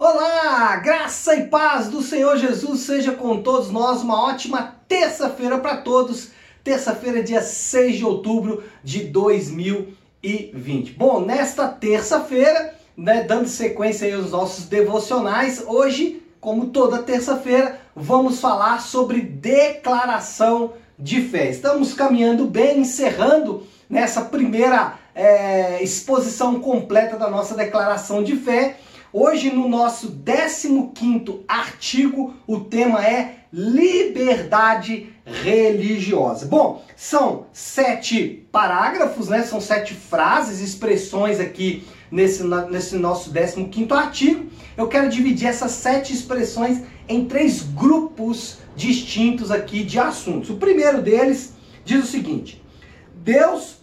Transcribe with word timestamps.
Olá, 0.00 0.76
graça 0.76 1.34
e 1.34 1.48
paz 1.48 1.88
do 1.88 2.00
Senhor 2.00 2.36
Jesus 2.36 2.82
seja 2.82 3.10
com 3.10 3.42
todos 3.42 3.68
nós. 3.68 4.00
Uma 4.00 4.22
ótima 4.26 4.76
terça-feira 4.86 5.58
para 5.58 5.78
todos. 5.78 6.28
Terça-feira, 6.62 7.20
dia 7.20 7.42
6 7.42 7.96
de 7.96 8.04
outubro 8.04 8.62
de 8.84 9.00
2020. 9.02 10.92
Bom, 10.92 11.22
nesta 11.22 11.66
terça-feira, 11.66 12.76
né, 12.96 13.24
dando 13.24 13.48
sequência 13.48 14.06
aí 14.06 14.14
aos 14.14 14.30
nossos 14.30 14.66
devocionais, 14.66 15.64
hoje, 15.66 16.22
como 16.40 16.66
toda 16.66 17.02
terça-feira, 17.02 17.80
vamos 17.92 18.38
falar 18.38 18.80
sobre 18.80 19.20
declaração 19.20 20.74
de 20.96 21.22
fé. 21.22 21.50
Estamos 21.50 21.92
caminhando 21.92 22.46
bem, 22.46 22.82
encerrando 22.82 23.66
nessa 23.90 24.20
primeira 24.20 24.96
é, 25.12 25.82
exposição 25.82 26.60
completa 26.60 27.16
da 27.16 27.28
nossa 27.28 27.56
declaração 27.56 28.22
de 28.22 28.36
fé. 28.36 28.76
Hoje, 29.12 29.50
no 29.50 29.68
nosso 29.68 30.20
15 30.24 31.44
artigo, 31.48 32.34
o 32.46 32.60
tema 32.60 33.02
é 33.06 33.36
liberdade 33.50 35.14
religiosa. 35.24 36.44
Bom, 36.44 36.84
são 36.94 37.46
sete 37.50 38.46
parágrafos, 38.52 39.28
né? 39.28 39.42
São 39.42 39.62
sete 39.62 39.94
frases, 39.94 40.60
expressões 40.60 41.40
aqui 41.40 41.86
nesse, 42.10 42.44
nesse 42.44 42.96
nosso 42.96 43.32
15 43.32 43.92
artigo. 43.92 44.50
Eu 44.76 44.88
quero 44.88 45.08
dividir 45.08 45.48
essas 45.48 45.70
sete 45.70 46.12
expressões 46.12 46.82
em 47.08 47.24
três 47.24 47.62
grupos 47.62 48.58
distintos 48.76 49.50
aqui 49.50 49.84
de 49.84 49.98
assuntos. 49.98 50.50
O 50.50 50.56
primeiro 50.56 51.00
deles 51.00 51.54
diz 51.82 52.04
o 52.04 52.06
seguinte: 52.06 52.62
Deus 53.14 53.78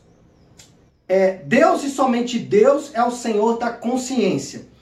é 1.07 1.37
Deus 1.45 1.83
e 1.83 1.89
somente 1.89 2.37
Deus 2.37 2.91
é 2.93 3.03
o 3.03 3.11
Senhor 3.11 3.57
da 3.57 3.71
consciência. 3.71 4.74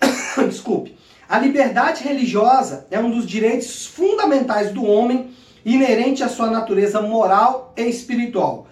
Desculpe. 0.48 0.96
A 1.28 1.38
liberdade 1.38 2.04
religiosa 2.04 2.86
é 2.90 2.98
um 2.98 3.10
dos 3.10 3.26
direitos 3.26 3.86
fundamentais 3.86 4.70
do 4.72 4.84
homem, 4.84 5.30
inerente 5.64 6.22
à 6.22 6.28
sua 6.28 6.50
natureza 6.50 7.00
moral 7.00 7.72
e 7.76 7.82
espiritual. 7.82 8.66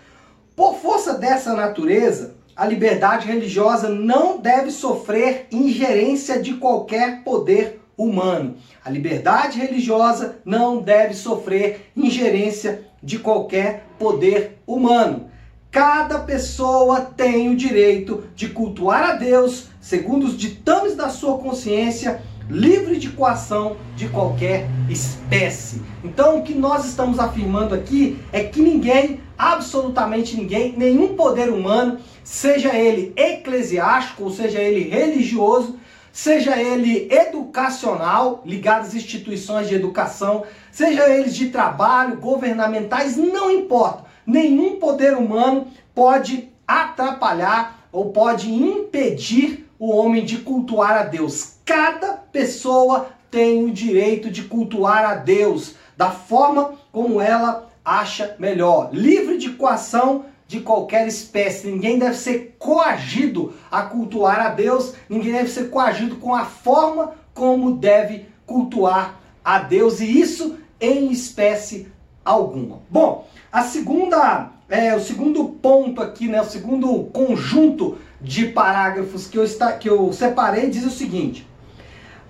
Por 0.54 0.76
força 0.76 1.14
dessa 1.14 1.54
natureza, 1.54 2.36
a 2.54 2.66
liberdade 2.66 3.26
religiosa 3.26 3.88
não 3.88 4.38
deve 4.38 4.70
sofrer 4.70 5.46
ingerência 5.50 6.42
de 6.42 6.54
qualquer 6.54 7.24
poder 7.24 7.80
humano. 7.96 8.56
A 8.84 8.90
liberdade 8.90 9.58
religiosa 9.58 10.36
não 10.44 10.78
deve 10.82 11.14
sofrer 11.14 11.90
ingerência 11.96 12.86
de 13.02 13.18
qualquer 13.18 13.86
poder 13.98 14.58
humano. 14.66 15.31
Cada 15.72 16.18
pessoa 16.18 17.00
tem 17.00 17.48
o 17.48 17.56
direito 17.56 18.24
de 18.36 18.50
cultuar 18.50 19.08
a 19.08 19.12
Deus 19.14 19.68
segundo 19.80 20.26
os 20.26 20.36
ditames 20.36 20.94
da 20.94 21.08
sua 21.08 21.38
consciência, 21.38 22.20
livre 22.46 22.98
de 22.98 23.08
coação 23.08 23.78
de 23.96 24.06
qualquer 24.06 24.68
espécie. 24.90 25.80
Então, 26.04 26.38
o 26.38 26.42
que 26.42 26.52
nós 26.52 26.84
estamos 26.84 27.18
afirmando 27.18 27.74
aqui 27.74 28.18
é 28.34 28.44
que 28.44 28.60
ninguém, 28.60 29.22
absolutamente 29.38 30.36
ninguém, 30.36 30.74
nenhum 30.76 31.16
poder 31.16 31.48
humano, 31.48 31.98
seja 32.22 32.76
ele 32.76 33.14
eclesiástico 33.16 34.24
ou 34.24 34.30
seja 34.30 34.60
ele 34.60 34.90
religioso, 34.90 35.78
seja 36.12 36.60
ele 36.60 37.08
educacional, 37.10 38.42
ligado 38.44 38.82
às 38.82 38.94
instituições 38.94 39.68
de 39.68 39.74
educação, 39.74 40.44
seja 40.70 41.08
eles 41.08 41.34
de 41.34 41.48
trabalho, 41.48 42.18
governamentais, 42.18 43.16
não 43.16 43.50
importa. 43.50 44.11
Nenhum 44.26 44.76
poder 44.76 45.16
humano 45.16 45.66
pode 45.94 46.48
atrapalhar 46.66 47.86
ou 47.90 48.10
pode 48.10 48.52
impedir 48.52 49.68
o 49.78 49.90
homem 49.90 50.24
de 50.24 50.38
cultuar 50.38 50.96
a 50.96 51.02
Deus. 51.02 51.56
Cada 51.64 52.12
pessoa 52.12 53.08
tem 53.30 53.64
o 53.64 53.70
direito 53.70 54.30
de 54.30 54.42
cultuar 54.44 55.04
a 55.04 55.14
Deus 55.14 55.74
da 55.96 56.10
forma 56.10 56.74
como 56.90 57.20
ela 57.20 57.68
acha 57.84 58.36
melhor, 58.38 58.90
livre 58.92 59.38
de 59.38 59.50
coação 59.50 60.26
de 60.46 60.60
qualquer 60.60 61.08
espécie. 61.08 61.66
Ninguém 61.66 61.98
deve 61.98 62.14
ser 62.14 62.56
coagido 62.58 63.54
a 63.70 63.82
cultuar 63.82 64.38
a 64.40 64.48
Deus, 64.50 64.94
ninguém 65.08 65.32
deve 65.32 65.48
ser 65.48 65.70
coagido 65.70 66.16
com 66.16 66.34
a 66.34 66.44
forma 66.44 67.14
como 67.34 67.76
deve 67.76 68.26
cultuar 68.46 69.18
a 69.44 69.58
Deus, 69.58 70.00
e 70.00 70.20
isso 70.20 70.58
em 70.80 71.10
espécie 71.10 71.90
alguma. 72.24 72.80
Bom, 72.88 73.28
a 73.50 73.62
segunda, 73.62 74.50
é, 74.68 74.94
o 74.94 75.00
segundo 75.00 75.44
ponto 75.44 76.00
aqui, 76.00 76.28
né, 76.28 76.40
o 76.40 76.46
segundo 76.46 77.04
conjunto 77.12 77.98
de 78.20 78.46
parágrafos 78.46 79.26
que 79.26 79.36
eu, 79.36 79.44
está, 79.44 79.72
que 79.72 79.88
eu 79.88 80.12
separei 80.12 80.70
diz 80.70 80.84
o 80.84 80.90
seguinte: 80.90 81.46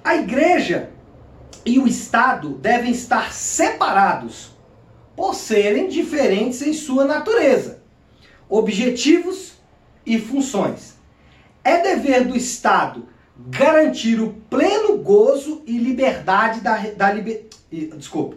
a 0.03 0.17
igreja 0.17 0.91
e 1.65 1.79
o 1.79 1.87
Estado 1.87 2.51
devem 2.51 2.91
estar 2.91 3.33
separados 3.33 4.51
por 5.15 5.35
serem 5.35 5.89
diferentes 5.89 6.63
em 6.63 6.73
sua 6.73 7.05
natureza, 7.05 7.83
objetivos 8.49 9.53
e 10.05 10.19
funções. 10.19 10.97
É 11.63 11.81
dever 11.81 12.27
do 12.27 12.37
Estado 12.37 13.07
garantir 13.37 14.21
o 14.21 14.35
pleno 14.51 14.99
gozo 14.99 15.63
e 15.67 15.79
liberdade 15.79 16.61
da, 16.61 16.77
da 16.77 17.13
liber, 17.13 17.49
desculpa, 17.97 18.37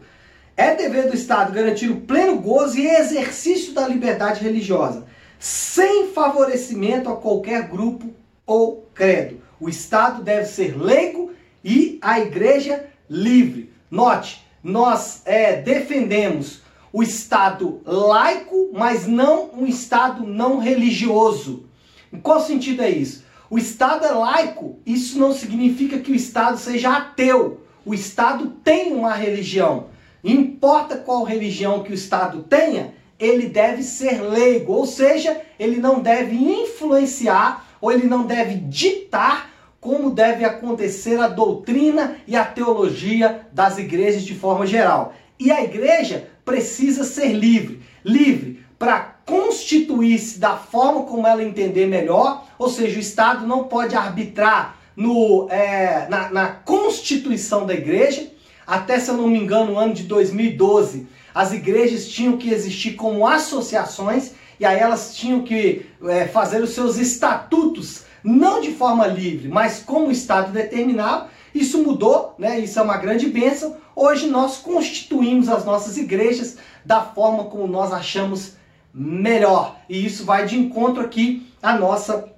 é 0.58 0.76
dever 0.76 1.10
do 1.10 1.16
Estado 1.16 1.52
garantir 1.52 1.90
o 1.90 2.02
pleno 2.02 2.38
gozo 2.38 2.78
e 2.78 2.88
exercício 2.88 3.74
da 3.74 3.88
liberdade 3.88 4.42
religiosa, 4.42 5.06
sem 5.38 6.12
favorecimento 6.12 7.10
a 7.10 7.16
qualquer 7.16 7.68
grupo 7.68 8.14
ou 8.46 8.88
credo. 8.94 9.42
O 9.60 9.68
Estado 9.68 10.24
deve 10.24 10.46
ser 10.46 10.78
leigo 10.82 11.34
e 11.64 11.98
a 12.02 12.20
igreja 12.20 12.86
livre. 13.10 13.72
Note, 13.90 14.46
nós 14.64 15.22
é, 15.26 15.62
defendemos 15.62 16.62
o 16.92 17.04
Estado 17.04 17.82
laico, 17.86 18.70
mas 18.74 19.06
não 19.06 19.50
um 19.54 19.66
Estado 19.66 20.26
não 20.26 20.60
religioso. 20.60 21.66
Em 22.12 22.20
qual 22.20 22.40
sentido 22.40 22.82
é 22.82 22.90
isso? 22.90 23.26
O 23.50 23.58
Estado 23.58 24.06
é 24.06 24.12
laico, 24.12 24.80
isso 24.86 25.20
não 25.20 25.34
significa 25.34 26.00
que 26.00 26.12
o 26.12 26.16
Estado 26.16 26.58
seja 26.58 26.96
ateu. 26.96 27.62
O 27.86 27.94
Estado 27.94 28.48
tem 28.64 28.94
uma 28.94 29.14
religião. 29.14 29.88
Importa 30.26 30.98
qual 30.98 31.24
religião 31.24 31.84
que 31.84 31.92
o 31.92 31.96
Estado 31.96 32.44
tenha, 32.44 32.94
ele 33.20 33.48
deve 33.48 33.84
ser 33.84 34.22
leigo, 34.22 34.74
ou 34.74 34.86
seja, 34.86 35.40
ele 35.58 35.78
não 35.78 36.00
deve 36.02 36.36
influenciar 36.36 37.66
ou 37.80 37.92
ele 37.92 38.08
não 38.08 38.26
deve 38.26 38.56
ditar 38.56 39.52
como 39.80 40.10
deve 40.10 40.44
acontecer 40.44 41.20
a 41.20 41.28
doutrina 41.28 42.18
e 42.28 42.36
a 42.36 42.44
teologia 42.44 43.48
das 43.54 43.78
igrejas 43.78 44.24
de 44.24 44.34
forma 44.34 44.66
geral. 44.66 45.14
E 45.40 45.52
a 45.52 45.64
igreja 45.64 46.28
precisa 46.44 47.04
ser 47.04 47.32
livre 47.34 47.82
livre 48.06 48.64
para 48.78 49.16
constituir-se 49.26 50.40
da 50.40 50.56
forma 50.56 51.04
como 51.04 51.26
ela 51.26 51.44
entender 51.44 51.88
melhor, 51.88 52.46
ou 52.60 52.70
seja, 52.70 52.98
o 52.98 53.02
Estado 53.02 53.48
não 53.48 53.64
pode 53.64 53.96
arbitrar 53.96 54.78
no, 54.96 55.48
é, 55.50 56.08
na, 56.08 56.30
na 56.30 56.48
constituição 56.48 57.66
da 57.66 57.74
igreja, 57.74 58.32
até, 58.66 59.00
se 59.00 59.10
eu 59.10 59.18
não 59.18 59.28
me 59.28 59.40
engano, 59.40 59.74
no 59.74 59.80
ano 59.80 59.94
de 59.94 60.04
2012, 60.04 61.08
as 61.34 61.52
igrejas 61.52 62.08
tinham 62.08 62.38
que 62.38 62.50
existir 62.50 62.92
como 62.94 63.28
associações 63.28 64.32
e 64.60 64.66
aí 64.66 64.80
elas 64.80 65.16
tinham 65.16 65.44
que 65.44 65.86
é, 66.04 66.28
fazer 66.28 66.62
os 66.62 66.72
seus 66.72 66.98
estatutos, 66.98 68.06
não 68.24 68.62
de 68.62 68.72
forma 68.72 69.06
livre, 69.06 69.50
mas 69.50 69.84
como 69.86 70.08
o 70.08 70.12
Estado 70.12 70.52
determinava. 70.52 71.30
Isso 71.54 71.82
mudou, 71.84 72.36
né? 72.38 72.60
Isso 72.60 72.80
é 72.80 72.82
uma 72.82 72.98
grande 72.98 73.28
bênção. 73.28 73.78
Hoje 73.96 74.28
nós 74.28 74.58
constituímos 74.58 75.48
as 75.48 75.64
nossas 75.64 75.98
igrejas 75.98 76.58
da 76.84 77.02
forma 77.02 77.46
como 77.46 77.68
nós 77.68 77.94
achamos 77.94 78.56
melhor. 78.94 79.78
E 79.90 80.06
isso 80.06 80.26
vai 80.26 80.46
de 80.46 80.58
encontro 80.58 81.02
aqui 81.02 81.48
à 81.62 81.78
nossa 81.78 82.30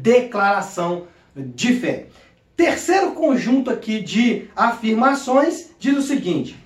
declaração 0.00 1.04
de 1.36 1.74
fé. 1.74 2.06
Terceiro 2.56 3.12
conjunto 3.12 3.68
aqui 3.68 4.00
de 4.00 4.48
afirmações 4.54 5.70
diz 5.78 5.96
o 5.96 6.02
seguinte: 6.02 6.56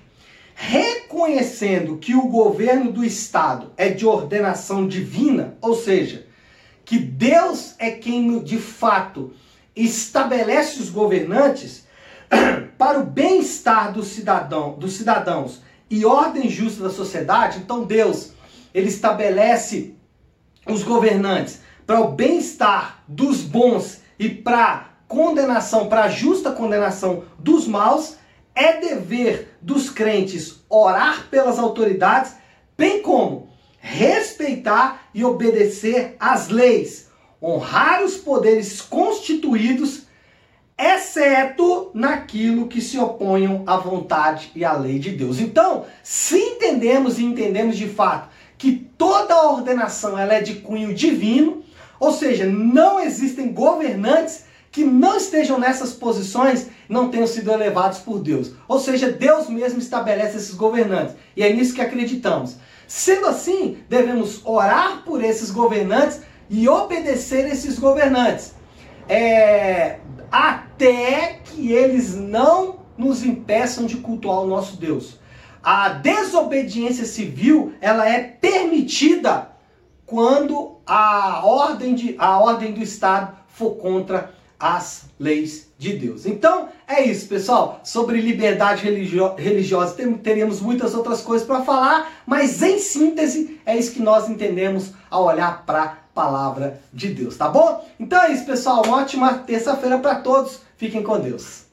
reconhecendo 0.53 1.97
que 1.97 2.13
o 2.13 2.27
governo 2.27 2.91
do 2.91 3.03
Estado 3.03 3.71
é 3.75 3.89
de 3.89 4.05
ordenação 4.05 4.87
divina, 4.87 5.57
ou 5.61 5.75
seja, 5.75 6.27
que 6.85 6.99
Deus 6.99 7.75
é 7.79 7.91
quem 7.91 8.39
de 8.43 8.57
fato 8.57 9.33
estabelece 9.75 10.79
os 10.79 10.89
governantes 10.89 11.87
para 12.77 12.99
o 12.99 13.05
bem-estar 13.05 13.91
do 13.91 14.03
cidadão, 14.03 14.73
dos 14.77 14.93
cidadãos 14.93 15.61
e 15.89 16.05
ordem 16.05 16.49
justa 16.49 16.83
da 16.83 16.89
sociedade, 16.89 17.59
então 17.59 17.83
Deus 17.83 18.33
ele 18.73 18.89
estabelece 18.89 19.95
os 20.67 20.83
governantes 20.83 21.61
para 21.85 21.99
o 22.01 22.11
bem-estar 22.11 23.03
dos 23.07 23.41
bons 23.41 24.01
e 24.19 24.29
para 24.29 24.88
condenação, 25.09 25.89
para 25.89 26.03
a 26.03 26.09
justa 26.09 26.51
condenação 26.51 27.23
dos 27.39 27.67
maus, 27.67 28.15
é 28.53 28.79
dever 28.79 29.57
dos 29.59 29.89
crentes 29.89 30.63
orar 30.69 31.27
pelas 31.31 31.57
autoridades, 31.57 32.33
bem 32.77 33.01
como 33.01 33.49
respeitar 33.79 35.09
e 35.13 35.25
obedecer 35.25 36.15
às 36.19 36.49
leis, 36.49 37.09
honrar 37.41 38.03
os 38.03 38.17
poderes 38.17 38.81
constituídos, 38.81 40.03
exceto 40.77 41.89
naquilo 41.93 42.67
que 42.67 42.79
se 42.79 42.99
oponham 42.99 43.63
à 43.65 43.77
vontade 43.77 44.51
e 44.55 44.63
à 44.63 44.73
lei 44.73 44.99
de 44.99 45.11
Deus. 45.11 45.39
Então, 45.39 45.85
se 46.03 46.37
entendemos 46.37 47.17
e 47.17 47.25
entendemos 47.25 47.75
de 47.75 47.87
fato 47.87 48.29
que 48.57 48.73
toda 48.97 49.47
ordenação 49.47 50.19
ela 50.19 50.35
é 50.35 50.41
de 50.41 50.55
cunho 50.55 50.93
divino, 50.93 51.63
ou 51.99 52.13
seja, 52.13 52.45
não 52.45 52.99
existem 52.99 53.51
governantes 53.51 54.48
que 54.71 54.83
não 54.83 55.17
estejam 55.17 55.59
nessas 55.59 55.93
posições 55.93 56.67
não 56.87 57.09
tenham 57.09 57.27
sido 57.27 57.51
elevados 57.51 57.99
por 57.99 58.19
Deus. 58.19 58.51
Ou 58.67 58.79
seja, 58.79 59.11
Deus 59.11 59.49
mesmo 59.49 59.79
estabelece 59.79 60.37
esses 60.37 60.53
governantes. 60.53 61.15
E 61.35 61.43
é 61.43 61.51
nisso 61.51 61.73
que 61.73 61.81
acreditamos. 61.81 62.57
Sendo 62.87 63.27
assim, 63.27 63.77
devemos 63.87 64.41
orar 64.45 65.03
por 65.03 65.23
esses 65.23 65.51
governantes 65.51 66.21
e 66.49 66.67
obedecer 66.67 67.47
esses 67.47 67.77
governantes. 67.77 68.53
É, 69.07 69.99
até 70.31 71.39
que 71.43 71.71
eles 71.71 72.15
não 72.15 72.79
nos 72.97 73.23
impeçam 73.23 73.85
de 73.85 73.97
cultuar 73.97 74.41
o 74.41 74.47
nosso 74.47 74.77
Deus. 74.77 75.19
A 75.63 75.89
desobediência 75.89 77.05
civil, 77.05 77.73
ela 77.81 78.07
é 78.07 78.21
permitida 78.21 79.49
quando 80.05 80.77
a 80.85 81.45
ordem, 81.45 81.93
de, 81.93 82.15
a 82.17 82.39
ordem 82.39 82.71
do 82.73 82.81
Estado 82.81 83.37
for 83.47 83.75
contra 83.75 84.33
as 84.59 85.05
leis 85.17 85.69
de 85.77 85.93
Deus. 85.93 86.25
Então 86.25 86.69
é 86.87 87.01
isso, 87.03 87.27
pessoal. 87.27 87.79
Sobre 87.83 88.19
liberdade 88.19 88.83
religio 88.83 89.33
religiosa 89.35 89.95
teríamos 90.21 90.59
muitas 90.59 90.93
outras 90.93 91.21
coisas 91.21 91.47
para 91.47 91.63
falar, 91.63 92.11
mas 92.25 92.61
em 92.61 92.77
síntese 92.77 93.59
é 93.65 93.77
isso 93.77 93.93
que 93.93 94.01
nós 94.01 94.29
entendemos 94.29 94.91
ao 95.09 95.23
olhar 95.23 95.65
para 95.65 95.83
a 95.83 95.87
palavra 96.13 96.81
de 96.91 97.07
Deus, 97.07 97.37
tá 97.37 97.47
bom? 97.47 97.87
Então 97.97 98.21
é 98.21 98.33
isso, 98.33 98.45
pessoal. 98.45 98.83
Uma 98.85 98.97
ótima 98.97 99.35
terça-feira 99.35 99.97
para 99.99 100.15
todos. 100.15 100.59
Fiquem 100.75 101.01
com 101.01 101.19
Deus. 101.19 101.68